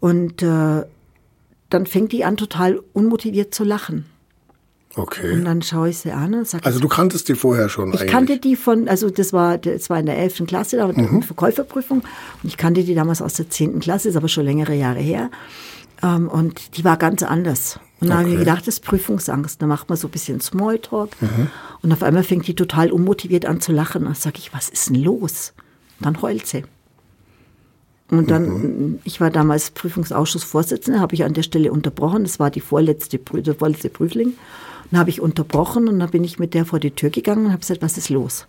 [0.00, 0.82] Und äh,
[1.70, 4.04] dann fängt die an, total unmotiviert zu lachen.
[4.98, 5.32] Okay.
[5.32, 6.66] Und dann schaue ich sie an und sage.
[6.66, 8.06] Also du kanntest die vorher schon ich eigentlich?
[8.06, 10.46] Ich kannte die von, also das war, das war in der 11.
[10.46, 11.22] Klasse, da war mhm.
[11.22, 11.98] Verkäuferprüfung.
[12.00, 13.78] Und ich kannte die damals aus der 10.
[13.78, 15.30] Klasse, ist aber schon längere Jahre her.
[16.02, 17.78] Ähm, und die war ganz anders.
[18.00, 18.18] Und dann okay.
[18.18, 19.62] habe ich mir gedacht, das ist Prüfungsangst.
[19.62, 21.10] Da macht man so ein bisschen Smalltalk.
[21.20, 21.48] Mhm.
[21.82, 24.02] Und auf einmal fängt die total unmotiviert an zu lachen.
[24.02, 25.54] Und dann sage ich, was ist denn los?
[26.00, 26.64] Und dann heult sie.
[28.10, 28.98] Und dann, mhm.
[29.04, 32.24] ich war damals Prüfungsausschussvorsitzende, habe ich an der Stelle unterbrochen.
[32.24, 34.34] Das war die vorletzte, der vorletzte Prüfling.
[34.90, 37.52] Dann habe ich unterbrochen und dann bin ich mit der vor die Tür gegangen und
[37.52, 38.46] habe gesagt, was ist los?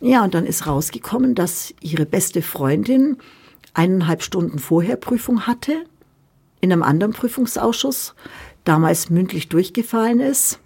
[0.00, 3.16] Ja, und dann ist rausgekommen, dass ihre beste Freundin
[3.74, 5.84] eineinhalb Stunden vorher Prüfung hatte,
[6.60, 8.14] in einem anderen Prüfungsausschuss,
[8.64, 10.60] damals mündlich durchgefallen ist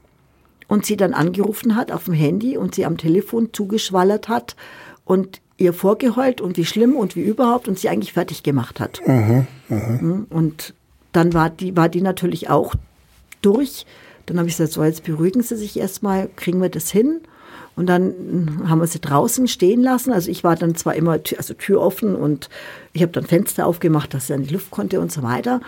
[0.68, 4.56] und sie dann angerufen hat auf dem Handy und sie am Telefon zugeschwallert hat
[5.04, 9.00] und ihr vorgeheult und wie schlimm und wie überhaupt und sie eigentlich fertig gemacht hat.
[9.06, 10.00] Mhm, mh.
[10.00, 10.74] Hm, und
[11.12, 12.74] dann war die, war die natürlich auch
[13.40, 13.86] durch.
[14.26, 17.20] Dann habe ich gesagt, so jetzt beruhigen Sie sich erstmal, kriegen wir das hin.
[17.76, 20.10] Und dann haben wir sie draußen stehen lassen.
[20.10, 22.48] Also ich war dann zwar immer also Tür offen und
[22.94, 25.60] ich habe dann Fenster aufgemacht, dass sie an die Luft konnte und so weiter.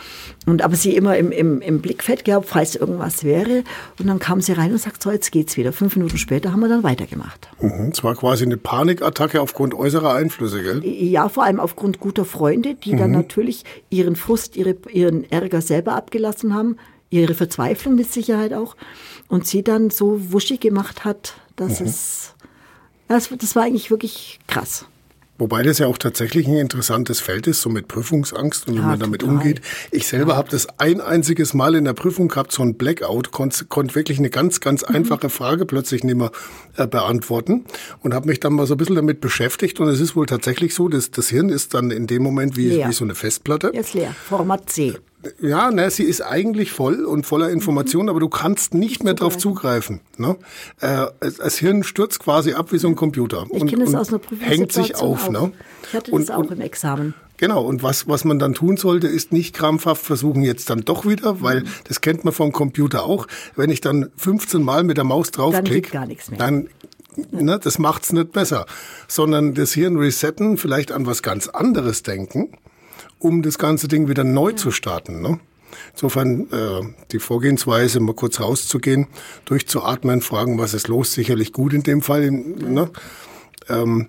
[0.47, 3.63] Und aber sie immer im, im, im Blickfeld gehabt, falls irgendwas wäre.
[3.99, 5.71] Und dann kam sie rein und sagt, so jetzt geht's wieder.
[5.75, 7.47] Fünf Minuten später haben wir dann weitergemacht.
[7.61, 10.87] Mhm, es war quasi eine Panikattacke aufgrund äußerer Einflüsse, gell?
[10.87, 12.99] Ja, vor allem aufgrund guter Freunde, die mhm.
[12.99, 16.77] dann natürlich ihren Frust, ihre, ihren Ärger selber abgelassen haben,
[17.11, 18.77] ihre Verzweiflung mit Sicherheit auch.
[19.29, 21.87] Und sie dann so wuschig gemacht hat, das mhm.
[21.87, 22.35] ist,
[23.09, 24.87] das, das war eigentlich wirklich krass.
[25.39, 28.87] Wobei das ja auch tatsächlich ein interessantes Feld ist, so mit Prüfungsangst und wie ja,
[28.87, 29.37] man damit total.
[29.37, 29.61] umgeht.
[29.93, 30.37] Ich selber ja.
[30.37, 34.19] habe das ein einziges Mal in der Prüfung gehabt, so ein Blackout, konnte konnt wirklich
[34.19, 34.97] eine ganz, ganz mhm.
[34.97, 36.33] einfache Frage plötzlich nicht mehr
[36.77, 37.67] äh, beantworten
[38.03, 39.79] und habe mich dann mal so ein bisschen damit beschäftigt.
[39.79, 42.85] Und es ist wohl tatsächlich so, dass das Hirn ist dann in dem Moment wie,
[42.85, 43.71] wie so eine Festplatte.
[43.73, 44.95] Jetzt leer, Format C.
[45.41, 48.11] Ja, ne, sie ist eigentlich voll und voller Informationen, mhm.
[48.11, 50.01] aber du kannst nicht mehr darauf zugreifen.
[50.17, 50.37] Ne?
[50.81, 54.21] Äh, das Hirn stürzt quasi ab wie so ein Computer ich und, das aus einer
[54.39, 55.27] hängt sich auf.
[55.27, 55.31] Auch.
[55.31, 55.53] Ne?
[55.89, 57.15] Ich hatte das und, auch im Examen.
[57.37, 61.05] Genau, und was, was man dann tun sollte, ist nicht krampfhaft versuchen, jetzt dann doch
[61.05, 61.69] wieder, weil mhm.
[61.85, 63.27] das kennt man vom Computer auch.
[63.57, 66.69] Wenn ich dann 15 Mal mit der Maus draufklicke, dann, dann
[67.33, 68.67] ne, das macht's nicht besser.
[69.09, 72.51] Sondern das Hirn resetten, vielleicht an was ganz anderes denken
[73.19, 74.57] um das ganze Ding wieder neu ja.
[74.57, 75.23] zu starten.
[75.23, 75.41] Ne?
[75.93, 76.81] Insofern äh,
[77.13, 79.07] die Vorgehensweise, mal kurz rauszugehen,
[79.45, 82.31] durchzuatmen, fragen, was ist los, sicherlich gut in dem Fall.
[82.31, 82.91] Ne?
[83.69, 84.09] Ähm,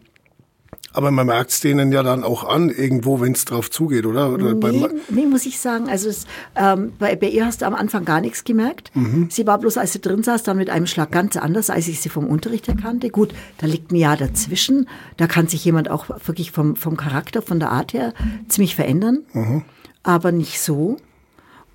[0.93, 4.33] aber man merkt es denen ja dann auch an, irgendwo, wenn es drauf zugeht, oder?
[4.33, 5.87] oder nee, nee, muss ich sagen.
[5.87, 6.25] Also es,
[6.55, 8.91] ähm, bei, bei, ihr hast du am Anfang gar nichts gemerkt.
[8.95, 9.27] Mhm.
[9.29, 12.01] Sie war bloß, als sie drin saß, dann mit einem Schlag ganz anders, als ich
[12.01, 13.09] sie vom Unterricht erkannte.
[13.09, 14.87] Gut, da liegt ein Jahr dazwischen.
[15.17, 18.13] Da kann sich jemand auch wirklich vom, vom Charakter, von der Art her
[18.47, 19.23] ziemlich verändern.
[19.33, 19.63] Mhm.
[20.01, 20.97] Aber nicht so.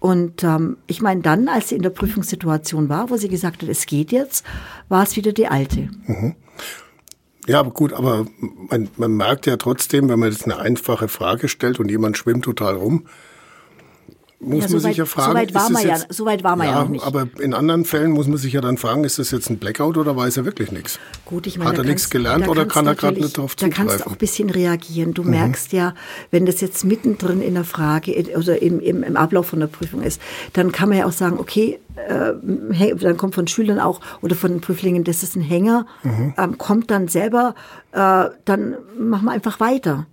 [0.01, 3.69] Und ähm, ich meine, dann, als sie in der Prüfungssituation war, wo sie gesagt hat,
[3.69, 4.45] es geht jetzt,
[4.89, 5.89] war es wieder die alte.
[6.07, 6.35] Mhm.
[7.47, 8.27] Ja, gut, aber
[8.71, 12.45] man, man merkt ja trotzdem, wenn man jetzt eine einfache Frage stellt und jemand schwimmt
[12.45, 13.07] total rum,
[14.45, 15.33] muss ja, so man sich ja fragen.
[15.33, 17.05] So weit war, man ja, so weit war man ja, ja noch nicht.
[17.05, 19.97] Aber in anderen Fällen muss man sich ja dann fragen, ist das jetzt ein Blackout
[19.97, 20.99] oder weiß er wirklich nichts?
[21.25, 23.87] Gut, ich meine, Hat er nichts gelernt oder kann er gerade nicht drauf zugreifen?
[23.87, 25.15] Da kannst du auch ein bisschen reagieren.
[25.15, 25.31] Du mhm.
[25.31, 25.95] merkst ja,
[26.31, 30.03] wenn das jetzt mittendrin in der Frage oder im, im, im Ablauf von der Prüfung
[30.03, 30.21] ist,
[30.53, 34.61] dann kann man ja auch sagen, okay, äh, dann kommt von Schülern auch oder von
[34.61, 36.35] Prüflingen, das ist ein Hänger, mhm.
[36.37, 37.55] ähm, kommt dann selber,
[37.93, 40.07] äh, dann machen wir einfach weiter.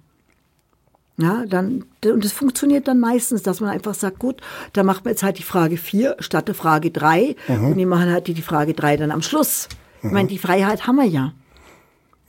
[1.22, 4.42] Ja, dann, und das funktioniert dann meistens, dass man einfach sagt, gut,
[4.74, 7.66] da macht man jetzt halt die Frage 4 statt der Frage 3 mhm.
[7.66, 9.68] und die machen halt die, die Frage 3 dann am Schluss.
[10.02, 10.10] Mhm.
[10.10, 11.34] Ich meine, die Freiheit haben wir ja.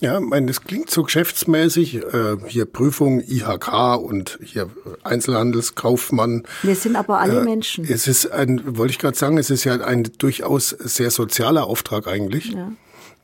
[0.03, 1.95] Ja, ich meine, das klingt so geschäftsmäßig.
[1.95, 4.69] Äh, hier Prüfung, IHK und hier
[5.05, 6.43] Einzelhandelskaufmann.
[6.65, 7.85] Wir sind aber alle äh, Menschen.
[7.85, 12.09] Es ist ein, wollte ich gerade sagen, es ist ja ein durchaus sehr sozialer Auftrag
[12.09, 12.53] eigentlich.
[12.53, 12.73] Ja.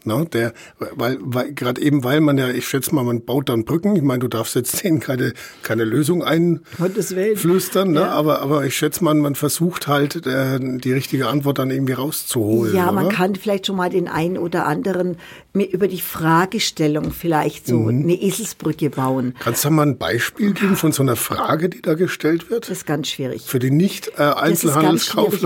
[0.04, 3.64] Ne, der, weil, weil gerade eben, weil man ja, ich schätze mal, man baut dann
[3.64, 3.96] Brücken.
[3.96, 5.32] Ich meine, du darfst jetzt denen keine,
[5.62, 8.00] keine Lösung einflüstern, ne?
[8.00, 8.10] Ja.
[8.10, 12.76] aber, aber ich schätze mal, man versucht halt äh, die richtige Antwort dann irgendwie rauszuholen.
[12.76, 13.14] Ja, man oder?
[13.14, 15.16] kann vielleicht schon mal den einen oder anderen
[15.52, 18.04] über die Fragestellung vielleicht so mhm.
[18.04, 19.34] eine Eselsbrücke bauen.
[19.40, 22.64] Kannst du mal ein Beispiel geben von so einer Frage, die da gestellt wird?
[22.64, 23.42] Das ist ganz schwierig.
[23.42, 24.32] Für die nicht äh?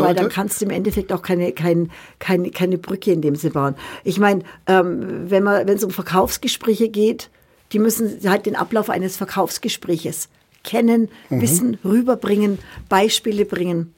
[0.03, 1.89] Weil dann kannst du im Endeffekt auch keine, keine,
[2.19, 3.75] keine, keine Brücke in dem Sinne bauen.
[4.05, 7.31] Ich meine, ähm, wenn man, wenn es um Verkaufsgespräche geht,
[7.73, 10.29] die müssen halt den Ablauf eines Verkaufsgespräches
[10.63, 11.41] kennen, mhm.
[11.41, 13.95] wissen, rüberbringen, Beispiele bringen.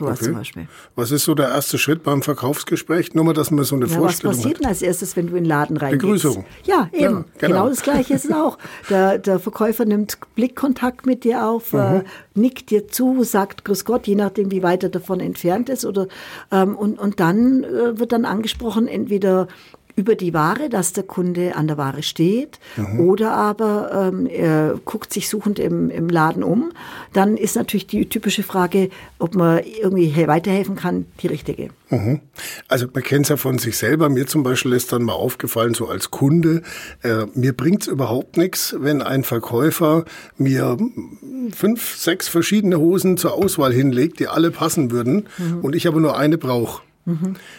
[0.00, 0.24] Sowas okay.
[0.24, 0.68] zum Beispiel.
[0.94, 3.14] Was ist so der erste Schritt beim Verkaufsgespräch?
[3.14, 5.36] Nur mal, dass man so eine ja, Vorstellung Was passiert denn als erstes, wenn du
[5.36, 6.00] in den Laden reingehst?
[6.00, 6.44] Begrüßung.
[6.64, 7.02] Ja, eben.
[7.02, 7.24] Ja, genau.
[7.38, 7.68] genau.
[7.68, 8.56] das Gleiche ist es auch.
[8.88, 11.78] Der, der, Verkäufer nimmt Blickkontakt mit dir auf, mhm.
[11.78, 12.02] äh,
[12.34, 15.84] nickt dir zu, sagt Grüß Gott, je nachdem, wie weit er davon entfernt ist.
[15.84, 16.08] Oder,
[16.50, 19.48] ähm, und, und dann äh, wird dann angesprochen, entweder
[20.00, 23.00] über die Ware, dass der Kunde an der Ware steht mhm.
[23.00, 26.72] oder aber ähm, er guckt sich suchend im, im Laden um,
[27.12, 31.68] dann ist natürlich die typische Frage, ob man irgendwie weiterhelfen kann, die richtige.
[31.90, 32.20] Mhm.
[32.66, 34.08] Also man kennt es ja von sich selber.
[34.08, 36.62] Mir zum Beispiel ist dann mal aufgefallen, so als Kunde,
[37.02, 40.06] äh, mir bringt es überhaupt nichts, wenn ein Verkäufer
[40.38, 40.78] mir
[41.54, 45.58] fünf, sechs verschiedene Hosen zur Auswahl hinlegt, die alle passen würden mhm.
[45.60, 46.80] und ich aber nur eine brauche.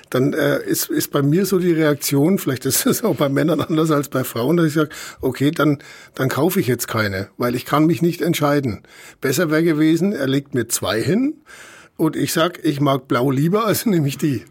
[0.10, 3.62] Dann äh, ist, ist bei mir so die Reaktion, vielleicht ist es auch bei Männern
[3.62, 4.90] anders als bei Frauen, dass ich sage,
[5.22, 5.80] okay, dann,
[6.16, 8.84] dann kaufe ich jetzt keine, weil ich kann mich nicht entscheiden.
[9.20, 11.36] Besser wäre gewesen, er legt mir zwei hin
[11.98, 14.44] und ich sag, ich mag blau lieber, also nehme ich die.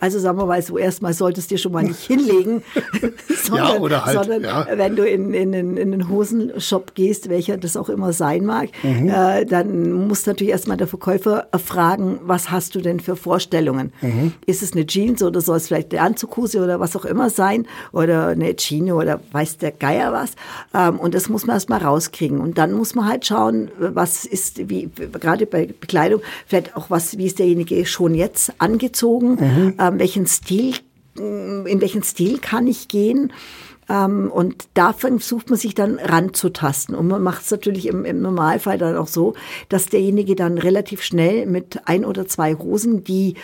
[0.00, 2.62] Also sagen wir mal so, erstmal solltest du dir schon mal nicht hinlegen,
[3.44, 4.66] sondern, ja, oder halt, sondern ja.
[4.74, 8.70] wenn du in, in, in, in einen Hosenshop gehst, welcher das auch immer sein mag,
[8.82, 9.08] mhm.
[9.08, 13.92] äh, dann muss natürlich erstmal der Verkäufer fragen, was hast du denn für Vorstellungen?
[14.00, 14.32] Mhm.
[14.46, 17.66] Ist es eine Jeans oder soll es vielleicht eine Anzughose oder was auch immer sein
[17.92, 20.32] oder eine Chino oder weiß der Geier was?
[20.74, 22.40] Ähm, und das muss man erstmal rauskriegen.
[22.40, 27.18] Und dann muss man halt schauen, was ist, wie, gerade bei Bekleidung, vielleicht auch was,
[27.18, 29.36] wie ist derjenige schon jetzt angezogen?
[29.40, 29.74] Mhm mhm.
[29.78, 30.74] ähm, welchen Stil,
[31.14, 33.32] in welchen Stil kann ich gehen.
[33.88, 36.94] Ähm, und da versucht man sich dann ranzutasten.
[36.94, 39.34] Und man macht es natürlich im, im, Normalfall dann auch so,
[39.68, 43.34] dass derjenige dann relativ schnell mit ein oder zwei Hosen, die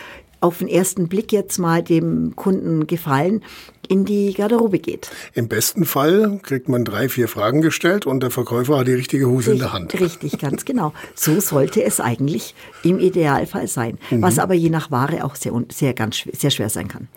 [0.41, 3.43] auf den ersten Blick jetzt mal dem Kunden gefallen,
[3.87, 5.09] in die Garderobe geht.
[5.33, 9.27] Im besten Fall kriegt man drei, vier Fragen gestellt und der Verkäufer hat die richtige
[9.27, 9.99] Hose richtig, in der Hand.
[9.99, 10.93] Richtig, ganz genau.
[11.15, 13.97] So sollte es eigentlich im Idealfall sein.
[14.11, 14.21] Mhm.
[14.21, 17.07] Was aber je nach Ware auch sehr, sehr, ganz, sehr schwer sein kann.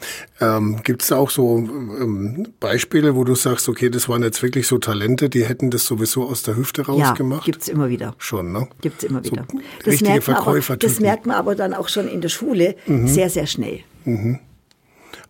[0.40, 4.42] Ähm, Gibt es da auch so ähm, Beispiele, wo du sagst, okay, das waren jetzt
[4.42, 7.46] wirklich so Talente, die hätten das sowieso aus der Hüfte rausgemacht?
[7.46, 8.14] Ja, gibt es immer wieder.
[8.18, 8.68] Schon, ne?
[8.80, 9.46] Gibt es immer wieder.
[9.50, 12.76] So das, merkt man aber, das merkt man aber dann auch schon in der Schule
[12.86, 13.08] mhm.
[13.08, 13.80] sehr, sehr schnell.
[14.04, 14.38] Mhm.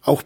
[0.02, 0.22] Auch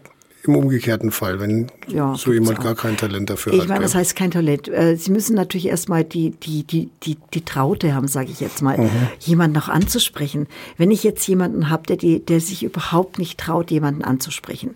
[0.47, 3.65] im umgekehrten Fall, wenn ja, so jemand gar kein Talent dafür ich hat.
[3.65, 4.67] Ich meine, das heißt kein Talent.
[4.67, 8.61] Äh, Sie müssen natürlich erstmal die, die, die, die, die Traute haben, sage ich jetzt
[8.61, 8.89] mal, mhm.
[9.19, 10.47] jemanden noch anzusprechen.
[10.77, 14.75] Wenn ich jetzt jemanden habe, der, die, der sich überhaupt nicht traut, jemanden anzusprechen,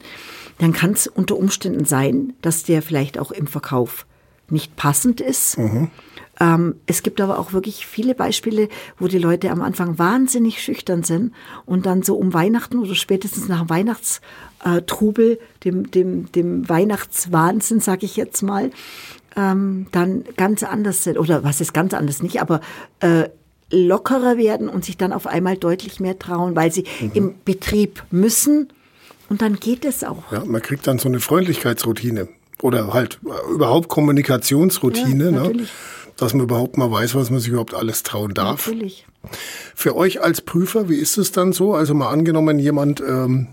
[0.59, 4.05] dann kann es unter Umständen sein, dass der vielleicht auch im Verkauf
[4.49, 5.57] nicht passend ist.
[5.57, 5.89] Mhm.
[6.39, 11.03] Ähm, es gibt aber auch wirklich viele Beispiele, wo die Leute am Anfang wahnsinnig schüchtern
[11.03, 11.33] sind
[11.65, 14.21] und dann so um Weihnachten oder spätestens nach Weihnachts
[14.63, 18.71] äh, Trubel, dem, dem, dem Weihnachtswahnsinn, sage ich jetzt mal,
[19.35, 21.17] ähm, dann ganz anders sind.
[21.17, 22.61] Oder was ist ganz anders nicht, aber
[22.99, 23.29] äh,
[23.71, 27.11] lockerer werden und sich dann auf einmal deutlich mehr trauen, weil sie mhm.
[27.13, 28.69] im Betrieb müssen.
[29.29, 30.31] Und dann geht es auch.
[30.31, 32.27] Ja, man kriegt dann so eine Freundlichkeitsroutine
[32.61, 35.67] oder halt äh, überhaupt Kommunikationsroutine, ja, ne?
[36.17, 38.67] dass man überhaupt mal weiß, was man sich überhaupt alles trauen darf.
[38.67, 39.05] Natürlich.
[39.75, 41.73] Für euch als Prüfer, wie ist es dann so?
[41.73, 43.47] Also mal angenommen, jemand ähm,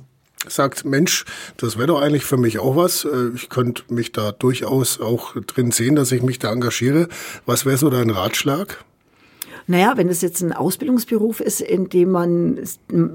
[0.46, 1.24] sagt, Mensch,
[1.56, 3.04] das wäre doch eigentlich für mich auch was.
[3.04, 7.08] Äh, ich könnte mich da durchaus auch drin sehen, dass ich mich da engagiere.
[7.46, 8.84] Was wäre so dein Ratschlag?
[9.66, 12.58] Naja, wenn es jetzt ein Ausbildungsberuf ist, in dem man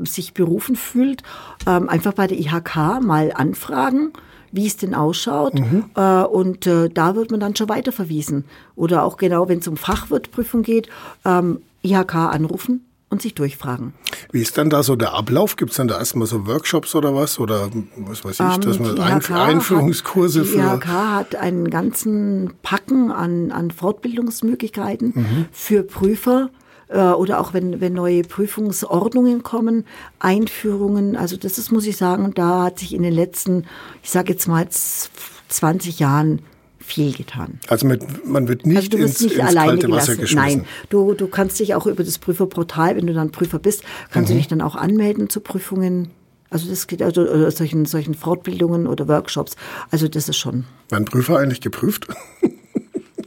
[0.04, 1.24] sich berufen fühlt,
[1.66, 4.14] ähm, einfach bei der IHK mal anfragen
[4.54, 5.56] wie es denn ausschaut.
[5.56, 5.86] Mhm.
[5.96, 8.46] Äh, und äh, da wird man dann schon weiterverwiesen.
[8.76, 10.90] Oder auch genau, wenn es um Fachwirtprüfung geht,
[11.26, 13.94] ähm, IHK anrufen, und sich durchfragen.
[14.32, 15.56] Wie ist dann da so der Ablauf?
[15.56, 17.40] Gibt es dann da erstmal so Workshops oder was?
[17.40, 20.58] Oder was weiß ich, ähm, dass man Einf Einführungskurse hat, die für.
[20.58, 25.46] Die IHK hat einen ganzen Packen an, an Fortbildungsmöglichkeiten mhm.
[25.52, 26.50] für Prüfer
[26.90, 29.86] äh, oder auch wenn, wenn neue Prüfungsordnungen kommen,
[30.20, 31.16] Einführungen.
[31.16, 33.66] Also das ist, muss ich sagen, da hat sich in den letzten,
[34.02, 36.42] ich sage jetzt mal 20 Jahren
[36.84, 37.60] viel getan.
[37.68, 40.60] Also mit, man wird nicht, also ins, nicht ins kalte Wasser geschmissen.
[40.60, 44.30] Nein, du, du kannst dich auch über das Prüferportal, wenn du dann Prüfer bist, kannst
[44.30, 44.36] mhm.
[44.36, 46.10] du dich dann auch anmelden zu Prüfungen.
[46.50, 49.56] Also das geht also oder solchen, solchen Fortbildungen oder Workshops.
[49.90, 50.66] Also das ist schon.
[50.90, 52.08] Werden Prüfer eigentlich geprüft?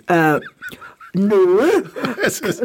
[0.09, 0.39] Äh,
[1.15, 1.35] nö.
[2.25, 2.63] Es ist,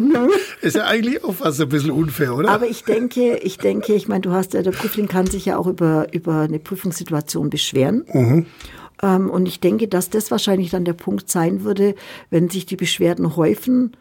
[0.61, 2.49] ist ja eigentlich auch fast ein bisschen unfair, oder?
[2.49, 5.57] Aber ich denke, ich denke, ich meine, du hast ja, der Prüfling kann sich ja
[5.57, 8.05] auch über, über eine Prüfungssituation beschweren.
[8.11, 8.45] Mhm.
[9.01, 11.95] Ähm, und ich denke, dass das wahrscheinlich dann der Punkt sein würde,
[12.29, 13.91] wenn sich die Beschwerden häufen.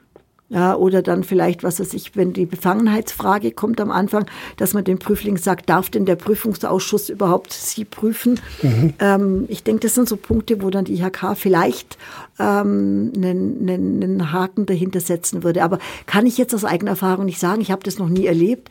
[0.52, 4.82] Ja, oder dann vielleicht, was weiß ich, wenn die Befangenheitsfrage kommt am Anfang, dass man
[4.82, 8.40] dem Prüfling sagt, darf denn der Prüfungsausschuss überhaupt Sie prüfen?
[8.98, 11.96] Ähm, ich denke, das sind so Punkte, wo dann die IHK vielleicht
[12.40, 15.62] ähm, einen, einen, einen Haken dahinter setzen würde.
[15.62, 18.70] Aber kann ich jetzt aus eigener Erfahrung nicht sagen, ich habe das noch nie erlebt.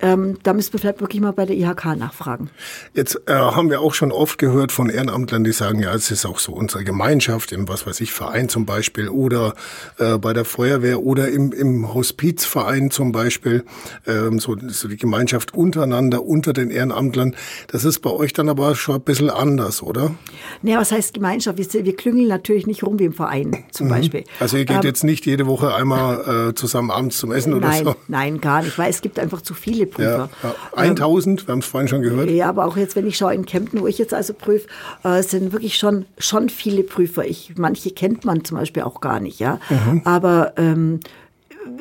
[0.00, 2.50] Ähm, da müssen wir vielleicht wirklich mal bei der IHK nachfragen.
[2.94, 6.24] Jetzt äh, haben wir auch schon oft gehört von Ehrenamtlern, die sagen, ja, es ist
[6.24, 9.54] auch so unsere Gemeinschaft, im was weiß ich, Verein zum Beispiel oder
[9.98, 13.64] äh, bei der Feuerwehr oder im, im Hospizverein zum Beispiel,
[14.06, 17.34] ähm, so, so die Gemeinschaft untereinander, unter den Ehrenamtlern.
[17.68, 20.14] Das ist bei euch dann aber schon ein bisschen anders, oder?
[20.62, 21.58] Naja, was heißt Gemeinschaft?
[21.58, 24.24] Wir, wir klüngeln natürlich nicht rum wie im Verein zum Beispiel.
[24.40, 27.68] Also ihr geht Ähm, jetzt nicht jede Woche einmal äh, zusammen abends zum Essen oder
[27.68, 27.94] Nein, so?
[28.06, 30.30] nein, gar nicht, weil es gibt einfach zu viele Ja, Prüfer.
[30.42, 30.54] ja.
[30.76, 32.30] 1000, wir haben es vorhin schon gehört.
[32.30, 34.68] Ja, aber auch jetzt, wenn ich schaue in Kempten, wo ich jetzt also prüfe,
[35.04, 37.24] äh, sind wirklich schon, schon viele Prüfer.
[37.26, 39.58] Ich, manche kennt man zum Beispiel auch gar nicht, ja.
[40.04, 41.00] Aber ähm,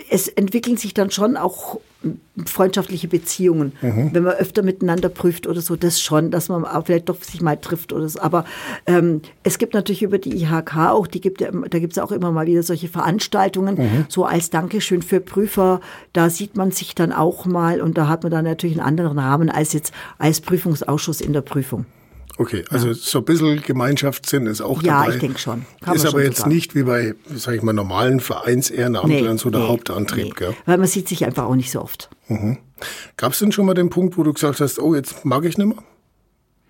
[0.10, 1.80] es entwickeln sich dann schon auch
[2.46, 3.74] freundschaftliche Beziehungen,
[4.14, 7.58] wenn man öfter miteinander prüft oder so, das schon, dass man vielleicht doch sich mal
[7.58, 8.20] trifft oder so.
[8.20, 8.46] Aber
[8.86, 12.12] ähm, es gibt natürlich über die IHK auch, die gibt ja, da gibt es auch
[12.12, 15.82] immer mal wieder solche Veranstaltungen, so als Dankeschön für Prüfer.
[16.14, 19.18] Da sieht man sich dann auch mal und da hat man dann natürlich einen anderen
[19.18, 21.86] Rahmen als jetzt als Prüfungsausschuss in der Prüfung.
[22.40, 25.16] Okay, also so ein bisschen Gemeinschaftssinn ist auch Ja, dabei.
[25.16, 25.66] ich denke schon.
[25.82, 26.52] Kann ist man aber schon jetzt sagen.
[26.54, 30.34] nicht wie bei, sag ich mal, normalen Vereinsehrenamtlern so der nee, Hauptantrieb, nee.
[30.36, 30.56] gell?
[30.66, 32.10] Weil man sieht sich einfach auch nicht so oft.
[33.18, 35.58] Gab es denn schon mal den Punkt, wo du gesagt hast, oh, jetzt mag ich
[35.58, 35.78] nicht mehr?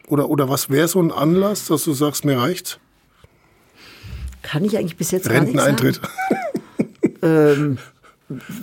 [0.08, 2.80] Oder, oder was wäre so ein Anlass, dass du sagst, mir reicht's?
[4.42, 5.76] Kann ich eigentlich bis jetzt gar nicht sagen.
[5.76, 6.02] Renteneintritt.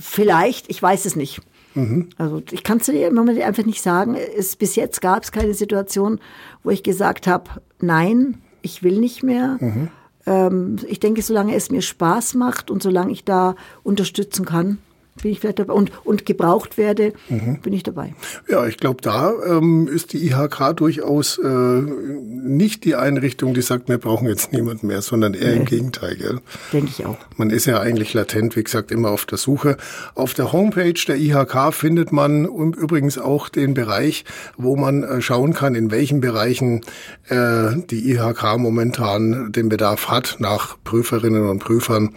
[0.00, 1.42] Vielleicht, ich weiß es nicht.
[1.74, 2.08] Mhm.
[2.18, 4.14] Also ich kann es dir im Moment einfach nicht sagen.
[4.14, 6.20] Es, bis jetzt gab es keine Situation,
[6.62, 9.58] wo ich gesagt habe, nein, ich will nicht mehr.
[9.60, 9.88] Mhm.
[10.26, 14.78] Ähm, ich denke, solange es mir Spaß macht und solange ich da unterstützen kann,
[15.22, 17.60] bin ich vielleicht dabei und, und gebraucht werde, Mhm.
[17.62, 18.14] bin ich dabei.
[18.48, 23.88] Ja, ich glaube, da ähm, ist die IHK durchaus äh, nicht die Einrichtung, die sagt,
[23.88, 26.16] wir brauchen jetzt niemanden mehr, sondern eher im Gegenteil.
[26.16, 26.40] Gell?
[26.72, 27.16] Denke ich auch.
[27.36, 29.76] Man ist ja eigentlich latent, wie gesagt, immer auf der Suche.
[30.14, 34.24] Auf der Homepage der IHK findet man übrigens auch den Bereich,
[34.56, 36.80] wo man äh, schauen kann, in welchen Bereichen
[37.28, 42.14] äh, die IHK momentan den Bedarf hat nach Prüferinnen und Prüfern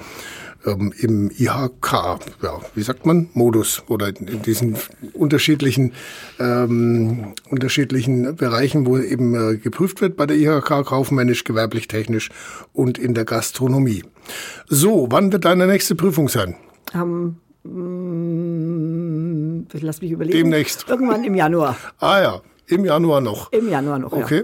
[0.68, 4.76] ähm, im IHK, ja, wie sagt man, Modus oder in, diesen
[5.14, 5.94] unterschiedlichen
[6.40, 12.30] ähm, unterschiedlichen Bereichen, wo eben äh, geprüft wird bei der IHK, kaufmännisch, gewerblich, technisch
[12.74, 14.04] und in der Gastronomie.
[14.68, 16.56] So, wann wird deine nächste Prüfung sein?
[16.94, 20.38] Am, mm, lass mich überlegen.
[20.38, 20.90] Demnächst.
[20.90, 21.78] Irgendwann im Januar.
[22.00, 23.52] Ah ja, im Januar noch.
[23.54, 24.24] Im Januar noch, ja.
[24.24, 24.44] Okay.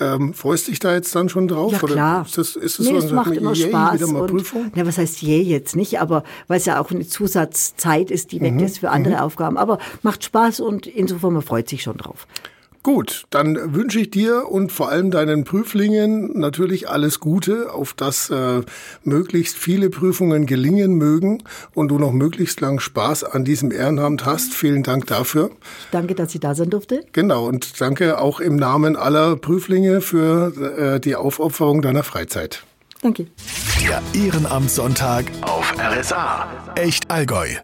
[0.00, 1.72] Ähm, freust dich da jetzt dann schon drauf?
[1.72, 2.20] Ja, klar.
[2.20, 3.94] Oder ist das, ist das nee, so, es macht immer yay, Spaß.
[3.94, 4.72] wieder mal und, Prüfung?
[4.74, 8.40] Ja, was heißt je jetzt nicht, aber weil es ja auch eine Zusatzzeit ist, die
[8.40, 9.56] weg ist für andere Aufgaben.
[9.56, 12.26] Aber macht Spaß und insofern man freut sich schon drauf.
[12.82, 18.30] Gut, dann wünsche ich dir und vor allem deinen Prüflingen natürlich alles Gute, auf dass
[18.30, 18.62] äh,
[19.04, 21.42] möglichst viele Prüfungen gelingen mögen
[21.74, 24.54] und du noch möglichst lang Spaß an diesem Ehrenamt hast.
[24.54, 25.50] Vielen Dank dafür.
[25.90, 27.04] Danke, dass ich da sein durfte.
[27.12, 32.64] Genau, und danke auch im Namen aller Prüflinge für äh, die Aufopferung deiner Freizeit.
[33.02, 33.26] Danke.
[33.82, 36.72] Der Ehrenamtssonntag auf RSA.
[36.76, 37.56] Echt Allgäu.